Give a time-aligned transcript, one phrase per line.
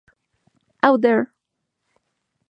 [0.81, 1.31] Out There!